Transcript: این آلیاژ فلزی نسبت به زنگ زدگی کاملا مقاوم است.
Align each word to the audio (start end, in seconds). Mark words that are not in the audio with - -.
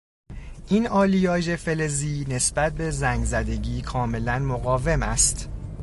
این 0.69 0.87
آلیاژ 0.87 1.49
فلزی 1.49 2.25
نسبت 2.29 2.73
به 2.73 2.91
زنگ 2.91 3.25
زدگی 3.25 3.81
کاملا 3.81 4.39
مقاوم 4.39 5.03
است. 5.03 5.49